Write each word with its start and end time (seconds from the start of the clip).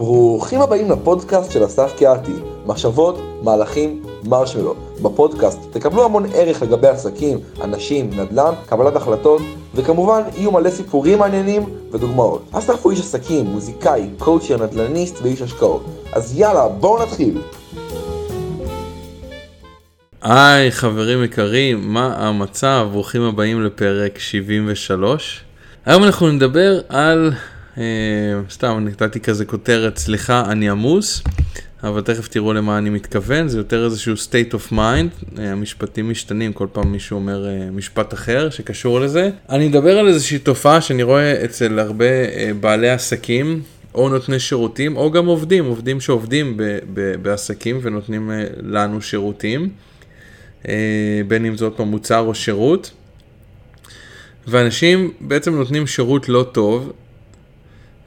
ברוכים 0.00 0.60
הבאים 0.60 0.90
לפודקאסט 0.90 1.52
של 1.52 1.64
אסף 1.64 1.92
קיאתי, 1.96 2.32
מחשבות, 2.66 3.18
מהלכים, 3.42 4.02
מרשמלו. 4.24 4.74
בפודקאסט 5.02 5.58
תקבלו 5.70 6.04
המון 6.04 6.26
ערך 6.34 6.62
לגבי 6.62 6.88
עסקים, 6.88 7.38
אנשים, 7.64 8.10
נדל"ן, 8.10 8.52
קבלת 8.66 8.96
החלטות, 8.96 9.42
וכמובן 9.74 10.22
יהיו 10.36 10.52
מלא 10.52 10.70
סיפורים 10.70 11.18
מעניינים 11.18 11.62
ודוגמאות. 11.92 12.42
אסף 12.52 12.82
הוא 12.82 12.92
איש 12.92 13.00
עסקים, 13.00 13.46
מוזיקאי, 13.46 14.08
קואוצ'ר, 14.18 14.56
נדל"ניסט 14.66 15.22
ואיש 15.22 15.42
השקעות. 15.42 15.84
אז 16.12 16.38
יאללה, 16.38 16.68
בואו 16.68 17.02
נתחיל. 17.02 17.42
היי 20.22 20.72
חברים 20.72 21.24
יקרים, 21.24 21.92
מה 21.92 22.14
המצב? 22.18 22.88
ברוכים 22.92 23.22
הבאים 23.22 23.64
לפרק 23.64 24.18
73. 24.18 25.44
היום 25.86 26.04
אנחנו 26.04 26.28
נדבר 26.28 26.80
על, 26.88 27.32
סתם 28.50 28.78
נתתי 28.88 29.20
כזה 29.20 29.44
כותרת, 29.44 29.98
סליחה, 29.98 30.44
אני 30.50 30.70
עמוס, 30.70 31.22
אבל 31.82 32.00
תכף 32.00 32.28
תראו 32.28 32.52
למה 32.52 32.78
אני 32.78 32.90
מתכוון, 32.90 33.48
זה 33.48 33.58
יותר 33.58 33.84
איזשהו 33.84 34.14
state 34.14 34.54
of 34.54 34.72
mind, 34.72 35.38
אה, 35.38 35.52
המשפטים 35.52 36.10
משתנים, 36.10 36.52
כל 36.52 36.66
פעם 36.72 36.92
מישהו 36.92 37.14
אומר 37.14 37.48
אה, 37.48 37.70
משפט 37.70 38.14
אחר 38.14 38.50
שקשור 38.50 39.00
לזה. 39.00 39.30
אני 39.48 39.68
אדבר 39.68 39.98
על 39.98 40.08
איזושהי 40.08 40.38
תופעה 40.38 40.80
שאני 40.80 41.02
רואה 41.02 41.44
אצל 41.44 41.78
הרבה 41.78 42.04
אה, 42.04 42.50
בעלי 42.60 42.90
עסקים. 42.90 43.62
או 43.94 44.08
נותני 44.08 44.38
שירותים, 44.38 44.96
או 44.96 45.10
גם 45.10 45.26
עובדים, 45.26 45.64
עובדים 45.64 46.00
שעובדים 46.00 46.56
ב- 46.56 46.78
ב- 46.94 47.14
בעסקים 47.22 47.78
ונותנים 47.82 48.30
אה, 48.30 48.44
לנו 48.62 49.02
שירותים. 49.02 49.68
אה, 50.68 51.20
בין 51.28 51.46
אם 51.46 51.56
זה 51.56 51.64
עוד 51.64 51.72
פעם 51.72 51.88
מוצר 51.88 52.18
או 52.18 52.34
שירות. 52.34 52.90
ואנשים 54.46 55.12
בעצם 55.20 55.54
נותנים 55.54 55.86
שירות 55.86 56.28
לא 56.28 56.46
טוב, 56.52 56.92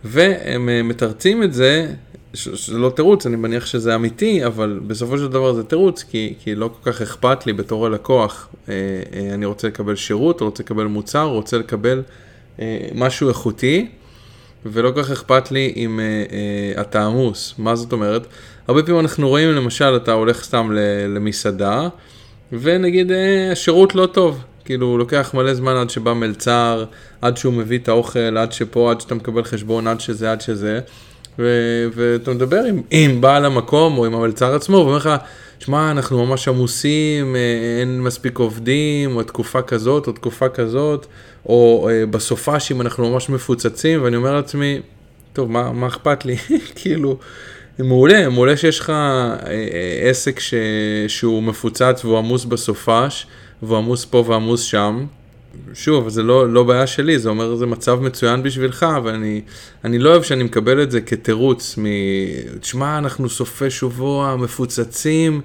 והם 0.03 0.69
אה, 0.69 0.83
מתרצים 0.83 1.43
את 1.43 1.53
זה, 1.53 1.93
שזה 2.33 2.77
לא 2.77 2.89
תירוץ, 2.89 3.25
אני 3.25 3.35
מניח 3.35 3.65
שזה 3.65 3.95
אמיתי, 3.95 4.45
אבל 4.45 4.79
בסופו 4.87 5.17
של 5.17 5.27
דבר 5.27 5.53
זה 5.53 5.63
תירוץ, 5.63 6.03
כי, 6.03 6.33
כי 6.39 6.55
לא 6.55 6.69
כל 6.81 6.91
כך 6.91 7.01
אכפת 7.01 7.45
לי 7.45 7.53
בתור 7.53 7.85
הלקוח, 7.85 8.49
אה, 8.69 8.73
אה, 9.13 9.33
אני 9.33 9.45
רוצה 9.45 9.67
לקבל 9.67 9.95
שירות, 9.95 10.41
רוצה 10.41 10.63
לקבל 10.63 10.85
מוצר, 10.85 11.25
רוצה 11.25 11.57
לקבל 11.57 12.03
משהו 12.95 13.29
איכותי, 13.29 13.87
ולא 14.65 14.91
כל 14.91 15.03
כך 15.03 15.11
אכפת 15.11 15.51
לי 15.51 15.73
אם 15.75 15.99
אה, 15.99 16.05
אה, 16.05 16.81
אתה 16.81 17.05
עמוס. 17.05 17.53
מה 17.57 17.75
זאת 17.75 17.91
אומרת? 17.91 18.27
הרבה 18.67 18.83
פעמים 18.83 18.99
אנחנו 18.99 19.29
רואים, 19.29 19.49
למשל, 19.49 19.95
אתה 19.95 20.11
הולך 20.11 20.43
סתם 20.43 20.71
למסעדה, 21.09 21.87
ונגיד 22.51 23.11
אה, 23.11 23.51
השירות 23.51 23.95
לא 23.95 24.05
טוב, 24.05 24.43
כאילו 24.65 24.97
לוקח 24.97 25.31
מלא 25.33 25.53
זמן 25.53 25.75
עד 25.75 25.89
שבא 25.89 26.13
מלצר, 26.13 26.85
עד 27.21 27.37
שהוא 27.37 27.53
מביא 27.53 27.79
את 27.79 27.87
האוכל, 27.87 28.37
עד 28.37 28.51
שפה, 28.51 28.91
עד 28.91 29.01
שאתה 29.01 29.15
מקבל 29.15 29.43
חשבון, 29.43 29.87
עד 29.87 29.99
שזה, 29.99 30.31
עד 30.31 30.41
שזה. 30.41 30.79
ו- 31.39 31.87
ואתה 31.95 32.31
מדבר 32.31 32.63
עם, 32.69 32.81
עם 32.91 33.21
בעל 33.21 33.45
המקום 33.45 33.97
או 33.97 34.05
עם 34.05 34.15
המלצר 34.15 34.55
עצמו, 34.55 34.77
ואומר 34.77 34.97
לך, 34.97 35.09
שמע, 35.59 35.91
אנחנו 35.91 36.25
ממש 36.25 36.47
עמוסים, 36.47 37.35
אה, 37.35 37.39
אין 37.79 38.01
מספיק 38.01 38.37
עובדים, 38.37 39.15
או 39.15 39.23
תקופה 39.23 39.61
כזאת, 39.61 40.07
או 40.07 40.11
תקופה 40.11 40.49
כזאת, 40.49 41.05
או 41.45 41.89
אה, 41.91 42.05
בסופ"שים 42.05 42.81
אנחנו 42.81 43.09
ממש 43.09 43.29
מפוצצים, 43.29 44.03
ואני 44.03 44.15
אומר 44.15 44.35
לעצמי, 44.35 44.79
טוב, 45.33 45.51
מה, 45.51 45.71
מה 45.71 45.87
אכפת 45.87 46.25
לי? 46.25 46.35
כאילו, 46.75 47.17
מעולה, 47.79 48.29
מעולה 48.29 48.57
שיש 48.57 48.79
לך 48.79 48.89
אה, 48.89 48.95
אה, 49.47 50.09
עסק 50.09 50.39
ש... 50.39 50.53
שהוא 51.07 51.43
מפוצץ 51.43 52.01
והוא 52.05 52.17
עמוס 52.17 52.45
בסופש, 52.45 53.27
והוא 53.63 53.77
עמוס 53.77 54.05
פה 54.05 54.23
ועמוס 54.27 54.61
שם. 54.61 55.05
שוב, 55.73 56.09
זה 56.09 56.23
לא, 56.23 56.53
לא 56.53 56.63
בעיה 56.63 56.87
שלי, 56.87 57.19
זה 57.19 57.29
אומר 57.29 57.55
זה 57.55 57.65
מצב 57.65 57.99
מצוין 58.01 58.43
בשבילך, 58.43 58.85
ואני 59.03 59.41
אני 59.83 59.99
לא 59.99 60.09
אוהב 60.09 60.23
שאני 60.23 60.43
מקבל 60.43 60.83
את 60.83 60.91
זה 60.91 61.01
כתירוץ 61.01 61.77
מ... 61.77 61.85
תשמע, 62.59 62.97
אנחנו 62.97 63.29
סופי 63.29 63.69
שבוע, 63.69 64.35
מפוצצים, 64.35 65.41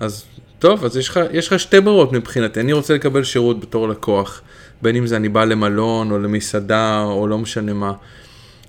אז 0.00 0.24
טוב, 0.58 0.84
אז 0.84 0.96
יש 0.96 1.08
לך, 1.08 1.20
יש 1.32 1.48
לך 1.48 1.60
שתי 1.60 1.80
ברירות 1.80 2.12
מבחינתי, 2.12 2.60
אני 2.60 2.72
רוצה 2.72 2.94
לקבל 2.94 3.24
שירות 3.24 3.60
בתור 3.60 3.88
לקוח, 3.88 4.42
בין 4.82 4.96
אם 4.96 5.06
זה 5.06 5.16
אני 5.16 5.28
בא 5.28 5.44
למלון 5.44 6.10
או 6.10 6.18
למסעדה 6.18 7.02
או 7.02 7.26
לא 7.26 7.38
משנה 7.38 7.72
מה. 7.72 7.92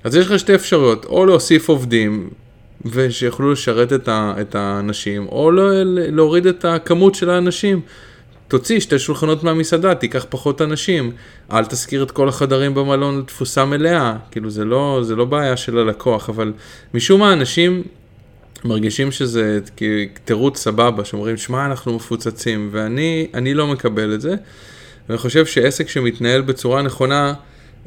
אז 0.03 0.15
יש 0.15 0.27
לך 0.27 0.39
שתי 0.39 0.55
אפשרויות, 0.55 1.05
או 1.05 1.25
להוסיף 1.25 1.69
עובדים, 1.69 2.29
ושיוכלו 2.85 3.51
לשרת 3.51 3.93
את, 3.93 4.07
ה, 4.07 4.33
את 4.41 4.55
האנשים, 4.55 5.27
או 5.27 5.51
לא, 5.51 5.69
להוריד 5.85 6.45
את 6.45 6.65
הכמות 6.65 7.15
של 7.15 7.29
האנשים. 7.29 7.81
תוציא 8.49 8.79
שתי 8.79 8.99
שולחנות 8.99 9.43
מהמסעדה, 9.43 9.95
תיקח 9.95 10.25
פחות 10.29 10.61
אנשים, 10.61 11.11
אל 11.51 11.65
תשכיר 11.65 12.03
את 12.03 12.11
כל 12.11 12.29
החדרים 12.29 12.73
במלון 12.73 13.19
לתפוסה 13.19 13.65
מלאה, 13.65 14.15
כאילו 14.31 14.49
זה 14.49 14.65
לא, 14.65 14.99
זה 15.03 15.15
לא 15.15 15.25
בעיה 15.25 15.57
של 15.57 15.77
הלקוח, 15.77 16.29
אבל 16.29 16.53
משום 16.93 17.19
מה 17.19 17.33
אנשים 17.33 17.83
מרגישים 18.65 19.11
שזה 19.11 19.59
תירוץ 20.25 20.57
סבבה, 20.57 21.05
שאומרים, 21.05 21.37
שמע, 21.37 21.65
אנחנו 21.65 21.95
מפוצצים, 21.95 22.69
ואני 22.71 23.53
לא 23.53 23.67
מקבל 23.67 24.13
את 24.13 24.21
זה, 24.21 24.35
ואני 25.09 25.17
חושב 25.17 25.45
שעסק 25.45 25.89
שמתנהל 25.89 26.41
בצורה 26.41 26.81
נכונה, 26.81 27.33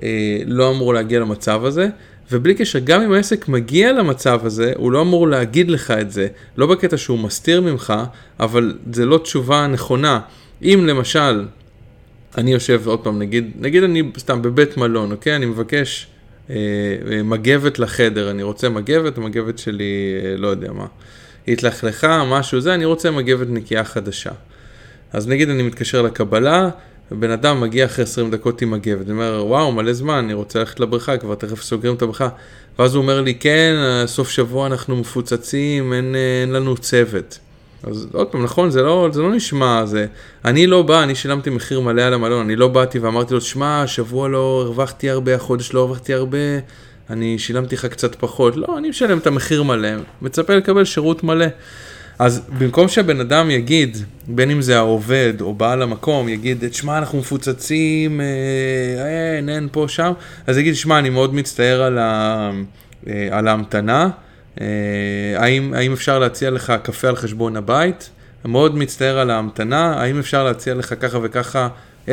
אה, 0.03 0.09
לא 0.47 0.71
אמור 0.71 0.95
להגיע 0.95 1.21
למצב 1.21 1.65
הזה. 1.65 1.89
ובלי 2.33 2.55
קשר, 2.55 2.79
גם 2.79 3.03
אם 3.03 3.13
העסק 3.13 3.49
מגיע 3.49 3.93
למצב 3.93 4.41
הזה, 4.47 4.73
הוא 4.77 4.93
לא 4.93 5.01
אמור 5.01 5.29
להגיד 5.29 5.71
לך 5.71 5.91
את 5.91 6.11
זה. 6.11 6.27
לא 6.57 6.67
בקטע 6.67 6.97
שהוא 6.97 7.19
מסתיר 7.19 7.61
ממך, 7.61 7.95
אבל 8.41 8.75
זה 8.93 9.07
לא 9.07 9.19
תשובה 9.19 9.67
נכונה. 9.67 10.21
אם 10.63 10.85
למשל, 10.87 11.45
אני 12.39 12.53
יושב 12.53 12.83
עוד 12.87 13.01
פעם, 13.05 13.19
נגיד, 13.19 13.51
נגיד 13.61 13.83
אני 13.83 14.03
סתם 14.19 14.43
בבית 14.43 14.77
מלון, 14.77 15.13
אוקיי? 15.13 15.37
אני 15.37 15.47
מבקש 15.47 16.07
אה, 16.51 16.57
אה, 17.13 17.23
מגבת 17.23 17.79
לחדר, 17.79 18.31
אני 18.31 18.43
רוצה 18.43 18.69
מגבת, 18.69 19.19
המגבת 19.19 19.59
שלי, 19.59 20.21
אה, 20.25 20.37
לא 20.37 20.49
יודע 20.49 20.73
מה, 20.73 20.87
התלכלכה, 21.49 22.25
משהו 22.25 22.61
זה, 22.61 22.75
אני 22.75 22.85
רוצה 22.85 23.11
מגבת 23.11 23.47
נקייה 23.51 23.85
חדשה. 23.85 24.31
אז 25.13 25.29
נגיד 25.29 25.51
אני 25.51 25.63
מתקשר 25.63 26.03
לקבלה, 26.03 26.71
ובן 27.13 27.31
אדם 27.31 27.61
מגיע 27.61 27.85
אחרי 27.85 28.03
20 28.03 28.31
דקות 28.31 28.63
עם 28.63 28.71
מגבת, 28.71 29.07
הוא 29.07 29.13
אומר, 29.13 29.45
וואו, 29.47 29.73
מלא 29.73 29.93
זמן, 29.93 30.15
אני 30.15 30.33
רוצה 30.33 30.59
ללכת 30.59 30.81
לבריכה, 30.81 31.17
כבר 31.17 31.35
תכף 31.35 31.63
סוגרים 31.63 31.95
את 31.95 32.03
הבריכה. 32.03 32.29
ואז 32.79 32.95
הוא 32.95 33.03
אומר 33.03 33.21
לי, 33.21 33.35
כן, 33.35 33.75
סוף 34.07 34.31
שבוע 34.31 34.67
אנחנו 34.67 34.97
מפוצצים, 34.97 35.93
אין, 35.93 36.15
אין 36.43 36.53
לנו 36.53 36.77
צוות. 36.77 37.39
אז 37.85 38.07
עוד 38.13 38.27
פעם, 38.27 38.43
נכון, 38.43 38.71
זה 38.71 38.83
לא, 38.83 39.09
זה 39.13 39.23
לא 39.23 39.35
נשמע, 39.35 39.87
זה... 39.87 40.07
אני 40.45 40.67
לא 40.67 40.83
בא, 40.83 41.03
אני 41.03 41.15
שילמתי 41.15 41.51
מחיר 41.51 41.81
מלא 41.81 42.03
על 42.03 42.15
המלון, 42.15 42.45
אני 42.45 42.57
לא 42.57 42.69
באתי 42.69 42.99
ואמרתי 42.99 43.35
לו, 43.35 43.41
שמע, 43.41 43.83
השבוע 43.83 44.29
לא 44.29 44.63
הרווחתי 44.67 45.11
הרבה, 45.11 45.35
החודש 45.35 45.75
לא 45.75 45.81
הרווחתי 45.81 46.15
הרבה, 46.15 46.39
אני 47.11 47.39
שילמתי 47.39 47.75
לך 47.75 47.87
קצת 47.87 48.15
פחות. 48.15 48.57
לא, 48.57 48.79
אני 48.79 48.89
משלם 48.89 49.19
את 49.19 49.27
המחיר 49.27 49.63
מלא, 49.63 49.89
מצפה 50.23 50.55
לקבל 50.55 50.85
שירות 50.85 51.25
מלא. 51.25 51.47
אז 52.19 52.43
במקום 52.59 52.89
שהבן 52.89 53.21
אדם 53.21 53.51
יגיד, 53.51 53.97
בין 54.27 54.51
אם 54.51 54.63
זה 54.63 54.77
העובד 54.77 55.35
או 55.41 55.55
בעל 55.55 55.83
המקום, 55.83 56.29
יגיד, 56.29 56.65
שמע, 56.73 56.99
אנחנו 56.99 57.19
מפוצצים, 57.19 58.21
אה, 58.21 58.27
אין, 59.37 59.49
אין, 59.49 59.69
פה, 59.73 59.85
שם, 59.89 60.13
אז 60.47 60.59
יגיד, 60.59 60.77
שמע, 60.77 60.99
אני 60.99 61.11
מאוד 61.11 61.35
מצטער 61.35 61.83
על, 61.83 61.99
ה, 61.99 62.51
אה, 63.09 63.29
על 63.31 63.49
ההמתנה, 63.49 64.09
האם, 65.37 65.75
האם 65.75 65.93
אפשר 65.93 66.19
להציע 66.19 66.51
לך 66.51 66.73
קפה 66.83 67.09
על 67.09 67.17
חשבון 67.17 67.57
הבית? 67.57 68.11
מאוד 68.45 68.77
מצטער 68.77 69.19
על 69.19 69.31
ההמתנה, 69.31 69.95
האם 70.01 70.19
אפשר 70.19 70.45
להציע 70.45 70.75
לך 70.75 70.95
ככה 71.01 71.19
וככה 71.23 71.69
10% 72.09 72.11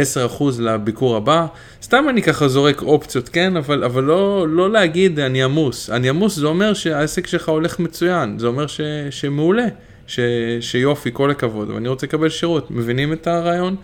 לביקור 0.59 1.15
הבא? 1.15 1.45
סתם 1.83 2.05
אני 2.09 2.21
ככה 2.21 2.47
זורק 2.47 2.81
אופציות, 2.81 3.29
כן? 3.29 3.57
אבל, 3.57 3.83
אבל 3.83 4.03
לא, 4.03 4.47
לא 4.49 4.71
להגיד 4.71 5.19
אני 5.19 5.43
עמוס. 5.43 5.89
אני 5.89 6.09
עמוס 6.09 6.35
זה 6.35 6.47
אומר 6.47 6.73
שהעסק 6.73 7.27
שלך 7.27 7.49
הולך 7.49 7.79
מצוין, 7.79 8.39
זה 8.39 8.47
אומר 8.47 8.67
ש, 8.67 8.81
שמעולה. 9.09 9.65
ש, 10.09 10.19
שיופי, 10.61 11.09
כל 11.13 11.31
הכבוד, 11.31 11.69
ואני 11.69 11.87
רוצה 11.87 12.07
לקבל 12.07 12.29
שירות, 12.29 12.71
מבינים 12.71 13.13
את 13.13 13.27
הרעיון? 13.27 13.75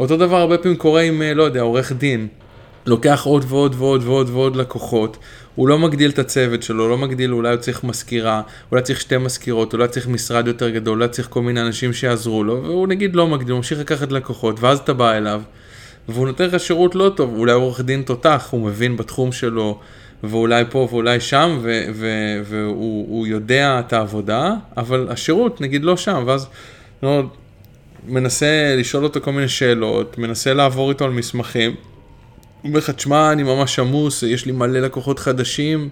אותו 0.00 0.16
דבר 0.16 0.36
הרבה 0.36 0.58
פעמים 0.58 0.76
קורה 0.76 1.02
עם, 1.02 1.22
אה, 1.22 1.34
לא 1.34 1.42
יודע, 1.42 1.60
עורך 1.60 1.92
דין. 1.92 2.28
לוקח 2.86 3.22
עוד 3.24 3.44
ועוד 3.48 3.74
ועוד 3.78 4.02
ועוד 4.04 4.30
ועוד 4.30 4.56
לקוחות, 4.56 5.16
הוא 5.54 5.68
לא 5.68 5.78
מגדיל 5.78 6.10
את 6.10 6.18
הצוות 6.18 6.62
שלו, 6.62 6.88
לא 6.88 6.98
מגדיל, 6.98 7.32
אולי 7.32 7.48
הוא 7.48 7.56
צריך 7.56 7.84
מזכירה, 7.84 8.42
אולי 8.72 8.82
צריך 8.82 9.00
שתי 9.00 9.18
מזכירות, 9.18 9.72
אולי 9.72 9.88
צריך 9.88 10.08
משרד 10.08 10.46
יותר 10.46 10.70
גדול, 10.70 10.98
אולי 10.98 11.08
צריך 11.08 11.28
כל 11.30 11.42
מיני 11.42 11.60
אנשים 11.60 11.92
שיעזרו 11.92 12.44
לו, 12.44 12.62
והוא 12.62 12.88
נגיד 12.88 13.16
לא 13.16 13.28
מגדיל, 13.28 13.50
הוא 13.50 13.56
ממשיך 13.56 13.78
לקחת 13.78 14.12
לקוחות, 14.12 14.60
ואז 14.60 14.78
אתה 14.78 14.92
בא 14.92 15.12
אליו, 15.12 15.42
והוא 16.08 16.26
נותן 16.26 16.44
לך 16.44 16.60
שירות 16.60 16.94
לא 16.94 17.12
טוב, 17.16 17.34
אולי 17.36 17.52
עורך 17.52 17.80
דין 17.80 18.02
תותח, 18.02 18.48
הוא 18.50 18.60
מבין 18.66 18.96
בתחום 18.96 19.32
שלו, 19.32 19.78
ואולי 20.24 20.64
פה 20.70 20.88
ואולי 20.90 21.20
שם, 21.20 21.58
ו- 21.62 21.84
ו- 21.94 22.40
והוא 22.44 23.26
יודע 23.26 23.80
את 23.80 23.92
העבודה, 23.92 24.52
אבל 24.76 25.06
השירות 25.10 25.60
נגיד 25.60 25.84
לא 25.84 25.96
שם, 25.96 26.24
ואז 26.26 26.46
לא, 27.02 27.22
מנסה 28.08 28.74
לשאול 28.78 29.04
אותו 29.04 29.20
כל 29.20 29.32
מיני 29.32 29.48
שאלות, 29.48 30.18
מנסה 30.18 30.54
לעבור 30.54 30.90
איתו 30.90 31.04
על 31.04 31.10
מסמכים, 31.10 31.74
הוא 32.66 32.70
אומר 32.70 32.78
לך, 32.78 32.90
תשמע, 32.90 33.32
אני 33.32 33.42
ממש 33.42 33.78
עמוס, 33.78 34.22
יש 34.22 34.46
לי 34.46 34.52
מלא 34.52 34.80
לקוחות 34.80 35.18
חדשים, 35.18 35.88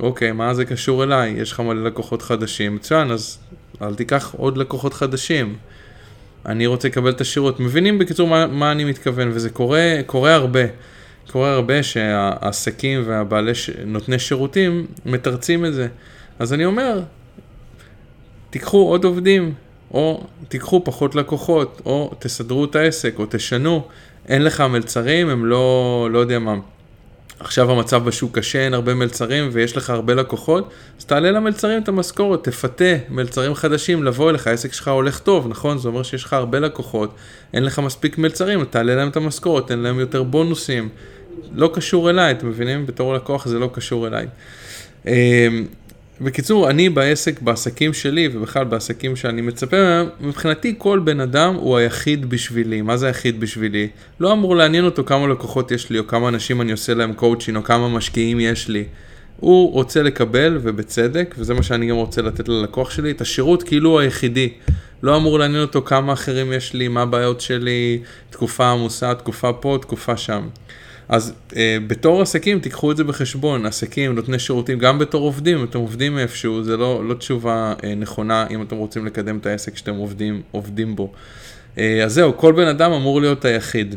אוקיי, 0.00 0.32
מה 0.32 0.54
זה 0.54 0.64
קשור 0.64 1.04
אליי? 1.04 1.30
יש 1.30 1.52
לך 1.52 1.60
מלא 1.60 1.84
לקוחות 1.84 2.22
חדשים, 2.22 2.74
מצוין, 2.74 3.10
אז 3.10 3.38
אל 3.82 3.94
תיקח 3.94 4.34
עוד 4.36 4.58
לקוחות 4.58 4.94
חדשים. 4.94 5.56
אני 6.46 6.66
רוצה 6.66 6.88
לקבל 6.88 7.10
את 7.10 7.20
השירות. 7.20 7.60
מבינים 7.60 7.98
בקיצור 7.98 8.28
מה, 8.28 8.46
מה 8.46 8.72
אני 8.72 8.84
מתכוון, 8.84 9.30
וזה 9.32 9.50
קורה, 9.50 10.00
קורה 10.06 10.34
הרבה. 10.34 10.60
קורה 11.32 11.52
הרבה 11.52 11.82
שהעסקים 11.82 13.02
והבעלי 13.06 13.54
ש... 13.54 13.70
נותני 13.86 14.18
שירותים 14.18 14.86
מתרצים 15.06 15.64
את 15.64 15.74
זה. 15.74 15.88
אז 16.38 16.52
אני 16.52 16.64
אומר, 16.64 17.00
תיקחו 18.50 18.78
עוד 18.78 19.04
עובדים, 19.04 19.54
או 19.90 20.26
תיקחו 20.48 20.84
פחות 20.84 21.14
לקוחות, 21.14 21.82
או 21.86 22.14
תסדרו 22.18 22.64
את 22.64 22.76
העסק, 22.76 23.18
או 23.18 23.26
תשנו. 23.30 23.88
אין 24.28 24.42
לך 24.44 24.60
מלצרים, 24.60 25.28
הם 25.28 25.46
לא, 25.46 26.08
לא 26.12 26.18
יודע 26.18 26.38
מה. 26.38 26.54
עכשיו 27.40 27.70
המצב 27.70 28.04
בשוק 28.04 28.38
קשה, 28.38 28.58
אין 28.58 28.74
הרבה 28.74 28.94
מלצרים 28.94 29.48
ויש 29.52 29.76
לך 29.76 29.90
הרבה 29.90 30.14
לקוחות, 30.14 30.70
אז 30.98 31.04
תעלה 31.04 31.30
למלצרים 31.30 31.82
את 31.82 31.88
המשכורת, 31.88 32.44
תפתה 32.44 32.84
מלצרים 33.08 33.54
חדשים 33.54 34.04
לבוא 34.04 34.30
אליך, 34.30 34.46
העסק 34.46 34.72
שלך 34.72 34.88
הולך 34.88 35.18
טוב, 35.18 35.48
נכון? 35.48 35.78
זה 35.78 35.88
אומר 35.88 36.02
שיש 36.02 36.24
לך 36.24 36.32
הרבה 36.32 36.60
לקוחות, 36.60 37.14
אין 37.54 37.64
לך 37.64 37.78
מספיק 37.78 38.18
מלצרים, 38.18 38.64
תעלה 38.64 38.94
להם 38.94 39.08
את 39.08 39.16
המשכורת, 39.16 39.66
תן 39.66 39.78
להם 39.78 40.00
יותר 40.00 40.22
בונוסים. 40.22 40.88
לא 41.54 41.70
קשור 41.74 42.10
אליי, 42.10 42.30
אתם 42.30 42.48
מבינים? 42.48 42.86
בתור 42.86 43.14
לקוח 43.14 43.46
זה 43.46 43.58
לא 43.58 43.70
קשור 43.72 44.06
אליי. 44.06 44.26
בקיצור, 46.22 46.70
אני 46.70 46.88
בעסק, 46.88 47.40
בעסקים 47.42 47.92
שלי, 47.92 48.28
ובכלל 48.32 48.64
בעסקים 48.64 49.16
שאני 49.16 49.40
מצפה 49.40 49.76
מהם, 49.76 50.06
מבחינתי 50.20 50.74
כל 50.78 50.98
בן 50.98 51.20
אדם 51.20 51.54
הוא 51.54 51.76
היחיד 51.76 52.30
בשבילי. 52.30 52.82
מה 52.82 52.96
זה 52.96 53.06
היחיד 53.06 53.40
בשבילי? 53.40 53.88
לא 54.20 54.32
אמור 54.32 54.56
לעניין 54.56 54.84
אותו 54.84 55.04
כמה 55.04 55.26
לקוחות 55.26 55.70
יש 55.70 55.90
לי, 55.90 55.98
או 55.98 56.06
כמה 56.06 56.28
אנשים 56.28 56.60
אני 56.60 56.72
עושה 56.72 56.94
להם 56.94 57.12
קואוצ'ין, 57.12 57.56
או 57.56 57.64
כמה 57.64 57.88
משקיעים 57.88 58.40
יש 58.40 58.68
לי. 58.68 58.84
הוא 59.36 59.72
רוצה 59.72 60.02
לקבל, 60.02 60.58
ובצדק, 60.62 61.34
וזה 61.38 61.54
מה 61.54 61.62
שאני 61.62 61.86
גם 61.86 61.96
רוצה 61.96 62.22
לתת 62.22 62.48
ללקוח 62.48 62.90
שלי, 62.90 63.10
את 63.10 63.20
השירות 63.20 63.62
כאילו 63.62 63.90
הוא 63.90 64.00
היחידי. 64.00 64.48
לא 65.02 65.16
אמור 65.16 65.38
לעניין 65.38 65.62
אותו 65.62 65.82
כמה 65.82 66.12
אחרים 66.12 66.52
יש 66.52 66.74
לי, 66.74 66.88
מה 66.88 67.02
הבעיות 67.02 67.40
שלי, 67.40 68.00
תקופה 68.30 68.70
עמוסה, 68.70 69.14
תקופה 69.14 69.52
פה, 69.52 69.78
תקופה 69.80 70.16
שם. 70.16 70.48
אז 71.10 71.32
אה, 71.56 71.76
בתור 71.86 72.22
עסקים 72.22 72.60
תיקחו 72.60 72.92
את 72.92 72.96
זה 72.96 73.04
בחשבון, 73.04 73.66
עסקים, 73.66 74.14
נותני 74.14 74.38
שירותים, 74.38 74.78
גם 74.78 74.98
בתור 74.98 75.22
עובדים, 75.22 75.58
אם 75.58 75.64
אתם 75.64 75.78
עובדים 75.78 76.18
איפשהו, 76.18 76.64
זה 76.64 76.76
לא, 76.76 77.08
לא 77.08 77.14
תשובה 77.14 77.74
אה, 77.84 77.94
נכונה 77.94 78.46
אם 78.50 78.62
אתם 78.62 78.76
רוצים 78.76 79.06
לקדם 79.06 79.38
את 79.38 79.46
העסק 79.46 79.76
שאתם 79.76 79.94
עובדים, 79.94 80.42
עובדים 80.50 80.96
בו. 80.96 81.12
אה, 81.78 82.04
אז 82.04 82.12
זהו, 82.12 82.36
כל 82.36 82.52
בן 82.52 82.66
אדם 82.66 82.92
אמור 82.92 83.20
להיות 83.20 83.44
היחיד. 83.44 83.94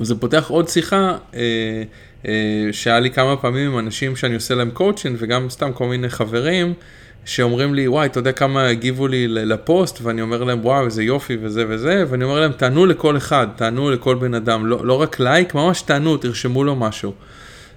וזה 0.00 0.14
פותח 0.14 0.46
עוד 0.48 0.68
שיחה 0.68 1.16
אה, 1.34 1.82
אה, 2.28 2.68
שהיה 2.72 3.00
לי 3.00 3.10
כמה 3.10 3.36
פעמים 3.36 3.72
עם 3.72 3.78
אנשים 3.78 4.16
שאני 4.16 4.34
עושה 4.34 4.54
להם 4.54 4.70
קואוצ'ינג 4.70 5.16
וגם 5.18 5.50
סתם 5.50 5.72
כל 5.72 5.86
מיני 5.86 6.08
חברים. 6.08 6.74
שאומרים 7.24 7.74
לי, 7.74 7.88
וואי, 7.88 8.06
אתה 8.06 8.18
יודע 8.18 8.32
כמה 8.32 8.66
הגיבו 8.66 9.08
לי 9.08 9.28
לפוסט, 9.28 9.98
ואני 10.02 10.22
אומר 10.22 10.44
להם, 10.44 10.60
וואו, 10.62 10.84
איזה 10.84 11.02
יופי 11.02 11.36
וזה 11.42 11.64
וזה, 11.68 12.04
ואני 12.08 12.24
אומר 12.24 12.40
להם, 12.40 12.52
תענו 12.52 12.86
לכל 12.86 13.16
אחד, 13.16 13.46
תענו 13.56 13.90
לכל 13.90 14.14
בן 14.14 14.34
אדם, 14.34 14.66
לא, 14.66 14.86
לא 14.86 15.00
רק 15.00 15.20
לייק, 15.20 15.54
ממש 15.54 15.82
תענו, 15.82 16.16
תרשמו 16.16 16.64
לו 16.64 16.76
משהו. 16.76 17.12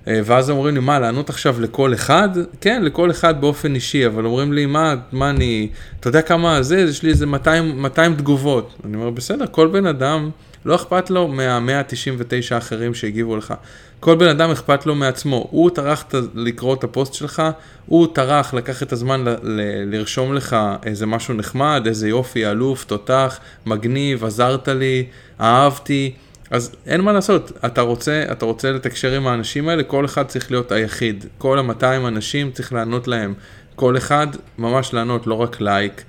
אה, 0.07 0.19
ואז 0.25 0.49
אומרים 0.49 0.75
לי, 0.75 0.81
מה, 0.81 0.99
לענות 0.99 1.29
עכשיו 1.29 1.61
לכל 1.61 1.93
אחד? 1.93 2.29
כן, 2.61 2.81
לכל 2.83 3.11
אחד 3.11 3.41
באופן 3.41 3.75
אישי, 3.75 4.05
אבל 4.05 4.25
אומרים 4.25 4.53
לי, 4.53 4.65
מה, 4.65 4.95
מה 5.11 5.29
אני, 5.29 5.69
אתה 5.99 6.07
יודע 6.07 6.21
כמה 6.21 6.61
זה, 6.61 6.79
יש 6.79 7.03
לי 7.03 7.09
איזה 7.09 7.25
200, 7.25 7.81
200 7.81 8.15
תגובות. 8.15 8.75
אני 8.85 8.95
אומר, 8.95 9.09
בסדר, 9.09 9.45
כל 9.51 9.67
בן 9.67 9.85
אדם, 9.85 10.29
לא 10.65 10.75
אכפת 10.75 11.09
לו 11.09 11.27
מה-199 11.27 12.55
האחרים 12.55 12.93
שהגיבו 12.93 13.37
לך. 13.37 13.53
כל 13.99 14.15
בן 14.15 14.27
אדם 14.27 14.51
אכפת 14.51 14.85
לו 14.85 14.95
מעצמו. 14.95 15.47
הוא 15.51 15.69
טרח 15.69 16.05
לקרוא 16.35 16.75
את 16.75 16.83
הפוסט 16.83 17.13
שלך, 17.13 17.41
הוא 17.85 18.07
טרח 18.13 18.53
לקח 18.53 18.83
את 18.83 18.91
הזמן 18.91 19.23
ל- 19.25 19.35
ל- 19.43 19.95
לרשום 19.95 20.33
לך 20.33 20.55
איזה 20.83 21.05
משהו 21.05 21.33
נחמד, 21.33 21.83
איזה 21.85 22.09
יופי, 22.09 22.47
אלוף, 22.47 22.85
תותח, 22.85 23.39
מגניב, 23.65 24.25
עזרת 24.25 24.67
לי, 24.67 25.05
אהבתי. 25.41 26.13
אז 26.51 26.75
אין 26.85 27.01
מה 27.01 27.13
לעשות, 27.13 27.51
אתה 27.65 27.81
רוצה, 27.81 28.23
אתה 28.31 28.45
רוצה 28.45 28.71
לתקשר 28.71 29.11
עם 29.11 29.27
האנשים 29.27 29.69
האלה, 29.69 29.83
כל 29.83 30.05
אחד 30.05 30.25
צריך 30.25 30.51
להיות 30.51 30.71
היחיד. 30.71 31.25
כל 31.37 31.59
ה-200 31.59 32.07
אנשים 32.07 32.51
צריך 32.51 32.73
לענות 32.73 33.07
להם. 33.07 33.33
כל 33.75 33.97
אחד 33.97 34.27
ממש 34.57 34.93
לענות, 34.93 35.27
לא 35.27 35.33
רק 35.33 35.61
לייק. 35.61 35.93
אה, 35.97 36.03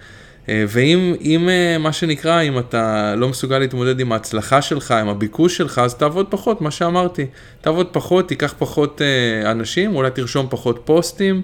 ואם 0.48 1.14
אם, 1.20 1.48
אה, 1.48 1.78
מה 1.78 1.92
שנקרא, 1.92 2.42
אם 2.42 2.58
אתה 2.58 3.14
לא 3.16 3.28
מסוגל 3.28 3.58
להתמודד 3.58 4.00
עם 4.00 4.12
ההצלחה 4.12 4.62
שלך, 4.62 4.90
עם 4.90 5.08
הביקוש 5.08 5.56
שלך, 5.56 5.78
אז 5.78 5.94
תעבוד 5.94 6.26
פחות, 6.30 6.60
מה 6.60 6.70
שאמרתי. 6.70 7.26
תעבוד 7.60 7.88
פחות, 7.92 8.28
תיקח 8.28 8.54
פחות 8.58 9.02
אה, 9.02 9.50
אנשים, 9.50 9.96
אולי 9.96 10.10
תרשום 10.10 10.46
פחות 10.50 10.82
פוסטים, 10.84 11.42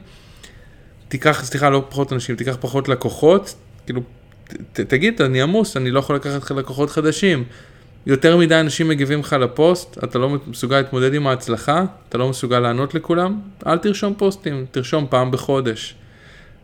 תיקח, 1.08 1.44
סליחה, 1.44 1.70
לא 1.70 1.84
פחות 1.88 2.12
אנשים, 2.12 2.36
תיקח 2.36 2.56
פחות 2.60 2.88
לקוחות, 2.88 3.54
כאילו, 3.86 4.00
ת, 4.72 4.80
תגיד, 4.80 5.22
אני 5.22 5.42
עמוס, 5.42 5.76
אני 5.76 5.90
לא 5.90 5.98
יכול 5.98 6.16
לקחת 6.16 6.50
לקוחות 6.50 6.90
חדשים. 6.90 7.44
יותר 8.06 8.36
מדי 8.36 8.60
אנשים 8.60 8.88
מגיבים 8.88 9.20
לך 9.20 9.32
לפוסט, 9.32 10.04
אתה 10.04 10.18
לא 10.18 10.36
מסוגל 10.46 10.76
להתמודד 10.76 11.14
עם 11.14 11.26
ההצלחה, 11.26 11.84
אתה 12.08 12.18
לא 12.18 12.28
מסוגל 12.28 12.58
לענות 12.58 12.94
לכולם, 12.94 13.40
אל 13.66 13.78
תרשום 13.78 14.14
פוסטים, 14.14 14.66
תרשום 14.70 15.06
פעם 15.10 15.30
בחודש. 15.30 15.94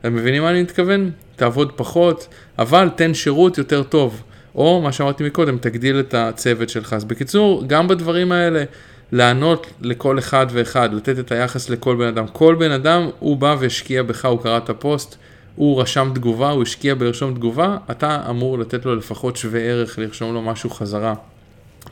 אתם 0.00 0.14
מבינים 0.14 0.43
מה 0.43 0.50
אני 0.50 0.62
מתכוון? 0.62 1.11
תעבוד 1.38 1.73
פחות, 1.76 2.29
אבל 2.58 2.88
תן 2.96 3.14
שירות 3.14 3.58
יותר 3.58 3.82
טוב. 3.82 4.23
או 4.55 4.81
מה 4.82 4.93
שאמרתי 4.93 5.25
מקודם, 5.25 5.58
תגדיל 5.58 6.00
את 6.00 6.14
הצוות 6.14 6.69
שלך. 6.69 6.93
אז 6.93 7.05
בקיצור, 7.05 7.64
גם 7.67 7.88
בדברים 7.88 8.32
האלה, 8.32 8.64
לענות 9.12 9.67
לכל 9.81 10.19
אחד 10.19 10.46
ואחד, 10.50 10.94
לתת 10.94 11.19
את 11.19 11.32
היחס 11.32 11.70
לכל 11.70 11.96
בן 11.96 12.06
אדם. 12.06 12.26
כל 12.26 12.56
בן 12.58 12.70
אדם, 12.70 13.08
הוא 13.19 13.37
בא 13.37 13.56
והשקיע 13.61 14.02
בך, 14.02 14.25
הוא 14.25 14.43
קרא 14.43 14.58
את 14.58 14.70
הפוסט, 14.70 15.17
הוא 15.55 15.81
רשם 15.82 16.11
תגובה, 16.14 16.50
הוא 16.50 16.62
השקיע 16.62 16.94
בלרשום 16.94 17.35
תגובה, 17.35 17.76
אתה 17.90 18.23
אמור 18.31 18.58
לתת 18.58 18.87
לו 18.87 18.96
לפחות 18.96 19.37
שווה 19.37 19.61
ערך, 19.61 19.99
לרשום 19.99 20.35
לו 20.35 20.43
משהו 20.43 20.70
חזרה. 20.70 21.14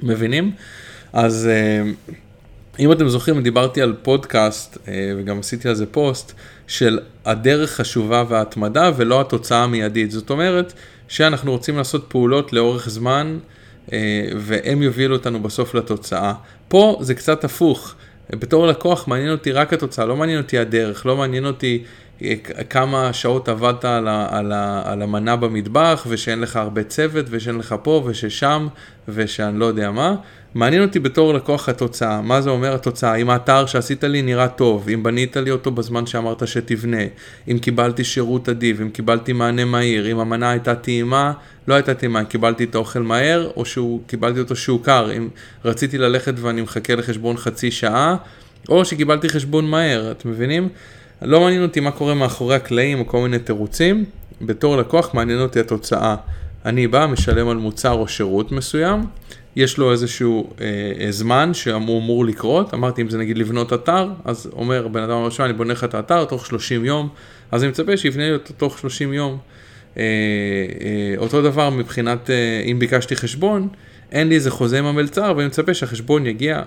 מבינים? 0.03 0.53
אז 1.13 1.49
אה, 1.53 1.91
אם 2.79 2.93
אתם 2.93 3.09
זוכרים, 3.09 3.43
דיברתי 3.43 3.83
על 3.83 3.95
פודקאסט, 4.03 4.79
אה, 4.89 5.13
וגם 5.17 5.39
עשיתי 5.39 5.69
על 5.69 5.75
זה 5.75 5.87
פוסט, 5.87 6.33
של 6.67 6.99
הדרך 7.25 7.71
חשובה 7.71 8.25
וההתמדה 8.29 8.91
ולא 8.97 9.21
התוצאה 9.21 9.65
המיידית. 9.65 10.11
זאת 10.11 10.31
אומרת 10.31 10.73
שאנחנו 11.09 11.53
רוצים 11.53 11.77
לעשות 11.77 12.07
פעולות 12.09 12.53
לאורך 12.53 12.89
זמן 12.89 13.39
אה, 13.93 14.29
והם 14.37 14.83
יובילו 14.83 15.17
אותנו 15.17 15.43
בסוף 15.43 15.75
לתוצאה. 15.75 16.33
פה 16.69 16.99
זה 17.01 17.15
קצת 17.15 17.45
הפוך. 17.45 17.95
בתור 18.31 18.67
לקוח 18.67 19.09
מעניין 19.09 19.31
אותי 19.31 19.53
רק 19.53 19.73
התוצאה, 19.73 20.07
לא 20.07 20.17
מעניין 20.17 20.39
אותי 20.39 20.59
הדרך, 20.59 21.07
לא 21.07 21.17
מעניין 21.17 21.47
אותי 21.47 21.85
כמה 22.71 23.13
שעות 23.13 23.49
עבדת 23.49 23.85
על, 23.85 24.09
ה, 24.09 24.27
על, 24.31 24.53
ה, 24.53 24.83
על 24.85 25.03
המנה 25.03 25.37
במטבח 25.37 26.07
ושאין 26.09 26.41
לך 26.41 26.57
הרבה 26.57 26.83
צוות 26.83 27.27
ושאין 27.31 27.59
לך 27.59 27.75
פה 27.83 28.03
וששם 28.07 28.69
ושאני 29.09 29.59
לא 29.59 29.65
יודע 29.65 29.91
מה. 29.91 30.15
מעניין 30.55 30.83
אותי 30.83 30.99
בתור 30.99 31.35
לקוח 31.35 31.69
התוצאה, 31.69 32.21
מה 32.21 32.41
זה 32.41 32.51
אומר 32.51 32.75
התוצאה, 32.75 33.15
אם 33.15 33.31
האתר 33.31 33.67
שעשית 33.67 34.05
לי 34.05 34.23
נראה 34.23 34.49
טוב, 34.49 34.89
אם 34.89 35.03
בנית 35.03 35.37
לי 35.37 35.51
אותו 35.51 35.71
בזמן 35.71 36.07
שאמרת 36.07 36.49
שתבנה, 36.49 37.03
אם 37.49 37.59
קיבלתי 37.59 38.05
שירות 38.05 38.49
אדיב, 38.49 38.81
אם 38.81 38.91
קיבלתי 38.91 39.33
מענה 39.33 39.65
מהיר, 39.65 40.11
אם 40.11 40.19
המנה 40.19 40.51
הייתה 40.51 40.75
טעימה, 40.75 41.33
לא 41.69 41.75
הייתה 41.75 41.95
טעימה, 41.95 42.25
קיבלתי 42.25 42.65
את 42.65 42.75
האוכל 42.75 42.99
מהר, 42.99 43.51
או 43.57 43.65
שקיבלתי 43.65 44.41
אותו 44.41 44.57
שהוא 44.57 44.85
קר, 44.85 45.13
אם 45.17 45.29
רציתי 45.65 45.99
ללכת 45.99 46.35
ואני 46.37 46.63
מחכה 46.63 46.95
לחשבון 46.95 47.37
חצי 47.37 47.71
שעה, 47.71 48.17
או 48.69 48.85
שקיבלתי 48.85 49.29
חשבון 49.29 49.71
מהר, 49.71 50.11
אתם 50.11 50.31
מבינים? 50.31 50.69
לא 51.23 51.41
מעניין 51.41 51.63
אותי 51.63 51.81
מה 51.81 51.91
קורה 51.91 52.15
מאחורי 52.15 52.55
הקלעים 52.55 53.01
או 53.01 53.07
כל 53.07 53.21
מיני 53.21 53.39
תירוצים, 53.39 54.05
בתור 54.43 54.77
לקוח 54.77 55.15
מעניין 55.15 55.41
אותי 55.41 55.61
התוצאה. 55.61 56.17
אני 56.65 56.87
בא, 56.87 57.07
משלם 57.07 57.49
על 57.49 57.57
מוצר 57.57 57.93
או 57.93 58.09
שירות 58.09 58.53
מסוים, 58.53 59.01
יש 59.57 59.79
לו 59.79 59.93
איזשהו 59.93 60.51
אה, 60.61 60.67
אה, 61.01 61.13
זמן 61.13 61.55
שאמור 61.55 62.01
אמור 62.01 62.25
לקרות, 62.25 62.75
אמרתי 62.75 63.03
אם 63.03 63.11
זה 63.11 63.19
נגיד 63.19 63.39
לבנות 63.39 63.73
אתר, 63.73 64.09
אז 64.25 64.51
אומר 64.53 64.89
בן 64.89 65.03
אדם 65.03 65.17
הראשון 65.17 65.47
אני 65.47 65.55
בונה 65.55 65.73
לך 65.73 65.85
את 65.85 65.95
האתר 65.95 66.25
תוך 66.25 66.47
30 66.47 66.85
יום, 66.85 67.09
אז 67.51 67.63
אני 67.63 67.71
מצפה 67.71 67.97
שיבנה 67.97 68.25
לי 68.29 68.33
אותו 68.33 68.53
תוך 68.57 68.79
30 68.79 69.13
יום. 69.13 69.39
אה, 69.99 70.03
אה, 70.81 71.15
אותו 71.17 71.43
דבר 71.43 71.71
מבחינת 71.71 72.31
אה, 72.31 72.63
אם 72.65 72.79
ביקשתי 72.79 73.17
חשבון, 73.17 73.69
אין 74.13 74.29
לי 74.29 74.35
איזה 74.35 74.51
חוזה 74.51 74.79
עם 74.79 74.85
המלצר 74.85 75.35
ואני 75.37 75.47
מצפה 75.47 75.75
שהחשבון 75.75 76.27
יגיע 76.27 76.63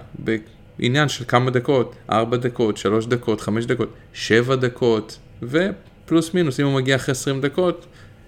בעניין 0.80 1.10
של 1.10 1.24
כמה 1.28 1.52
דקות, 1.52 1.96
4 2.12 2.38
דקות, 2.38 2.78
3 2.78 3.06
דקות, 3.06 3.42
5 3.42 3.66
דקות, 3.66 3.94
7 4.14 4.56
דקות, 4.56 5.18
ופלוס 5.44 6.34
מינוס 6.34 6.60
אם 6.60 6.66
הוא 6.66 6.76
מגיע 6.76 6.96
אחרי 6.96 7.12
20 7.12 7.42
דקות, 7.42 7.86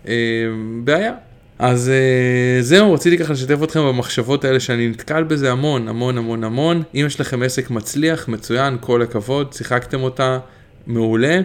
אה, 0.08 0.14
בעיה. 0.84 1.14
אז 1.64 1.92
uh, 1.92 2.64
זהו, 2.64 2.94
רציתי 2.94 3.18
ככה 3.18 3.34
לשתף 3.34 3.64
אתכם 3.64 3.80
במחשבות 3.80 4.46
האלה 4.46 4.60
שאני 4.60 4.88
נתקל 4.90 5.24
בזה 5.24 5.52
המון, 5.52 5.88
המון, 5.88 6.18
המון, 6.18 6.44
המון. 6.44 6.84
אם 6.96 7.04
יש 7.08 7.20
לכם 7.20 7.44
עסק 7.44 7.70
מצליח, 7.70 8.28
מצוין, 8.28 8.78
כל 8.82 9.02
הכבוד, 9.02 9.54
שיחקתם 9.54 10.02
אותה 10.02 10.40
מעולה. 10.88 11.40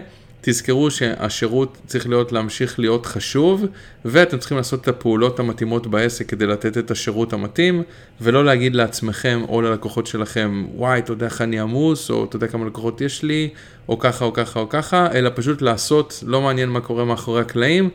תזכרו 0.49 0.91
שהשירות 0.91 1.77
צריך 1.85 2.09
להיות 2.09 2.31
להמשיך 2.31 2.79
להיות 2.79 3.05
חשוב, 3.05 3.65
ואתם 4.05 4.37
צריכים 4.37 4.57
לעשות 4.57 4.81
את 4.81 4.87
הפעולות 4.87 5.39
המתאימות 5.39 5.87
בעסק 5.87 6.29
כדי 6.29 6.45
לתת 6.45 6.77
את 6.77 6.91
השירות 6.91 7.33
המתאים, 7.33 7.83
ולא 8.21 8.45
להגיד 8.45 8.75
לעצמכם 8.75 9.41
או 9.49 9.61
ללקוחות 9.61 10.07
שלכם, 10.07 10.65
וואי, 10.75 10.99
אתה 10.99 11.11
יודע 11.11 11.25
איך 11.25 11.41
אני 11.41 11.59
עמוס, 11.59 12.09
או 12.09 12.25
אתה 12.25 12.35
יודע 12.35 12.47
כמה 12.47 12.65
לקוחות 12.65 13.01
יש 13.01 13.23
לי, 13.23 13.49
או 13.89 13.99
ככה 13.99 14.25
או 14.25 14.33
ככה 14.33 14.59
או 14.59 14.69
ככה, 14.69 15.07
אלא 15.13 15.29
פשוט 15.35 15.61
לעשות, 15.61 16.23
לא 16.27 16.41
מעניין 16.41 16.69
מה 16.69 16.81
קורה 16.81 17.05
מאחורי 17.05 17.41
הקלעים. 17.41 17.89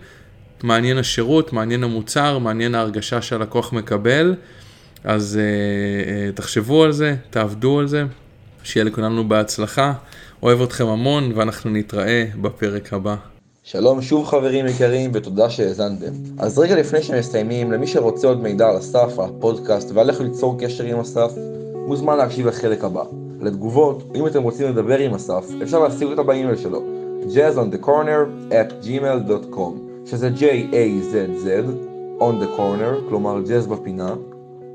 מעניין 0.63 0.99
השירות, 0.99 1.53
מעניין 1.53 1.85
המוצר, 1.85 2.39
מעניין 2.39 2.75
ההרגשה 2.75 3.23
שהלקוח 3.23 3.73
מקבל, 3.73 4.35
אז 5.05 5.39
uh, 5.39 6.35
uh, 6.35 6.37
תחשבו 6.37 6.85
על 6.85 6.93
זה, 6.93 7.15
תעבדו 7.31 7.79
על 7.79 7.87
זה, 7.89 8.05
שיהיה 8.65 8.85
לכולנו 8.85 9.29
בהצלחה. 9.29 9.93
אוהב 10.43 10.63
אתכם 10.63 10.87
המון 10.87 11.33
ואנחנו 11.35 11.71
נתראה 11.71 12.25
בפרק 12.41 12.93
הבא. 12.93 13.17
שלום 13.63 14.03
שוב 14.03 14.27
חברים 14.27 14.67
יקרים 14.67 15.11
ותודה 15.15 15.51
שהאזנתם. 15.51 16.13
אז 16.39 16.59
רגע 16.59 16.77
לפני 16.77 17.03
שמסיימים, 17.03 17.73
למי 17.73 17.87
שרוצה 17.87 18.27
עוד 18.27 18.43
מידע 18.43 18.69
על 18.69 18.79
אסף, 18.79 19.19
הפודקאסט 19.19 19.91
ועל 19.95 20.11
איך 20.11 20.21
ליצור 20.21 20.59
קשר 20.61 20.85
עם 20.85 21.01
אסף, 21.01 21.33
מוזמן 21.87 22.17
להקשיב 22.17 22.47
לחלק 22.47 22.85
הבא. 22.85 23.03
לתגובות, 23.41 24.03
אם 24.15 24.27
אתם 24.27 24.43
רוצים 24.43 24.69
לדבר 24.69 24.99
עם 24.99 25.15
אסף, 25.15 25.47
אפשר 25.63 25.79
להשיג 25.79 26.09
אותה 26.09 26.23
באימייל 26.23 26.57
שלו, 26.57 26.83
jazzonthecorner 27.29 28.51
at 28.51 28.87
gmail.com, 28.87 30.07
שזה 30.07 30.31
J-A-Z-Z, 30.37 31.47
on 32.21 32.45
the 32.45 32.59
corner, 32.59 33.09
כלומר 33.09 33.41
jazz 33.47 33.69
בפינה, 33.69 34.15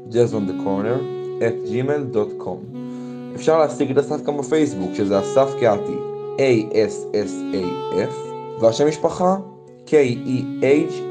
jazz 0.10 0.34
on 0.34 0.50
the 0.50 0.66
corner, 0.66 1.18
at 1.42 1.70
gmail.com. 1.72 2.78
אפשר 3.38 3.60
להשיג 3.60 3.92
את 3.92 3.98
אסף 3.98 4.24
גם 4.24 4.38
בפייסבוק, 4.38 4.92
שזה 4.94 5.20
אסף 5.20 5.50
קהתי, 5.60 5.98
A-S-S-A-F, 6.38 8.14
והשם 8.62 8.88
משפחה, 8.88 9.36
K-E-H-A-T-I. 9.88 11.02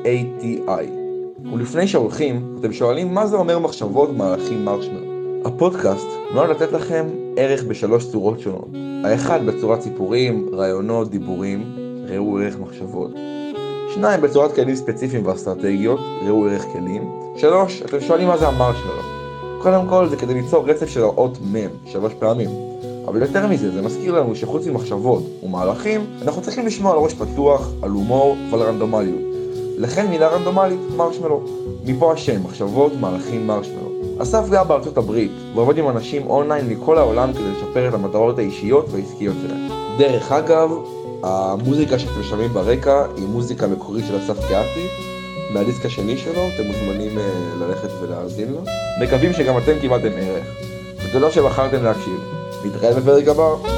ולפני 1.52 1.86
שהולכים, 1.88 2.56
אתם 2.60 2.72
שואלים 2.72 3.14
מה 3.14 3.26
זה 3.26 3.36
אומר 3.36 3.58
מחשבות 3.58 4.16
מהלכים 4.16 4.64
מרשמלו. 4.64 5.06
הפודקאסט 5.44 6.06
נועד 6.34 6.50
לתת 6.50 6.72
לכם 6.72 7.06
ערך 7.36 7.64
בשלוש 7.64 8.10
צורות 8.10 8.40
שונות. 8.40 8.68
האחד 9.04 9.46
בצורת 9.46 9.80
סיפורים, 9.80 10.48
רעיונות, 10.52 11.10
דיבורים, 11.10 11.76
ראו 12.08 12.38
ערך 12.38 12.58
מחשבות. 12.58 13.10
שניים 13.94 14.20
בצורת 14.20 14.54
כלים 14.54 14.76
ספציפיים 14.76 15.26
ואסטרטגיות, 15.26 16.00
ראו 16.26 16.46
ערך 16.46 16.62
כלים. 16.62 17.10
שלוש, 17.36 17.82
אתם 17.82 18.00
שואלים 18.00 18.28
מה 18.28 18.36
זה 18.36 18.48
המרשמלו. 18.48 19.15
קודם 19.66 19.88
כל 19.88 20.08
זה 20.08 20.16
כדי 20.16 20.34
ליצור 20.34 20.64
רצף 20.68 20.88
של 20.88 21.02
האות 21.02 21.38
מ' 21.52 21.56
שלוש 21.86 22.12
פעמים. 22.18 22.50
אבל 23.08 23.22
יותר 23.22 23.46
מזה, 23.46 23.70
זה 23.70 23.82
מזכיר 23.82 24.20
לנו 24.20 24.36
שחוץ 24.36 24.66
ממחשבות 24.66 25.22
ומהלכים, 25.42 26.06
אנחנו 26.22 26.42
צריכים 26.42 26.66
לשמור 26.66 26.92
על 26.92 26.98
ראש 26.98 27.14
פתוח, 27.14 27.70
על 27.82 27.90
הומור 27.90 28.36
ועל 28.50 28.62
רנדומליות. 28.62 29.20
לכן 29.78 30.06
מילה 30.06 30.28
רנדומלית, 30.28 30.78
מרשמלו. 30.96 31.40
מפה 31.84 32.12
השם, 32.12 32.44
מחשבות, 32.44 32.92
מהלכים, 33.00 33.46
מרשמלו. 33.46 33.90
אסף 34.18 34.48
גר 34.50 34.64
בארצות 34.64 34.98
הברית, 34.98 35.32
ועובד 35.54 35.78
עם 35.78 35.88
אנשים 35.88 36.30
אונליין 36.30 36.68
מכל 36.68 36.98
העולם 36.98 37.32
כדי 37.32 37.50
לשפר 37.56 37.88
את 37.88 37.94
המטרות 37.94 38.38
האישיות 38.38 38.86
והעסקיות 38.90 39.36
שלהם. 39.42 39.68
דרך 39.98 40.32
אגב, 40.32 40.70
המוזיקה 41.22 41.98
שאתם 41.98 42.22
שומעים 42.22 42.50
ברקע 42.50 43.06
היא 43.16 43.26
מוזיקה 43.26 43.66
מקורית 43.66 44.04
של 44.08 44.18
אסף 44.18 44.48
קהתי, 44.48 44.86
מהדיסק 45.56 45.86
השני 45.86 46.18
שלו, 46.18 46.48
אתם 46.54 46.66
מוזמנים 46.66 47.18
uh, 47.18 47.20
ללכת 47.60 47.88
ולהאזין 48.00 48.52
לו. 48.52 48.60
מקווים 49.00 49.32
שגם 49.32 49.58
אתם 49.58 49.72
קיבלתם 49.80 50.10
ערך. 50.16 50.46
ותודה 51.04 51.30
שבחרתם 51.30 51.84
להקשיב. 51.84 52.20
נתראה 52.64 52.94
בפרק 52.94 53.28
הבא. 53.28 53.75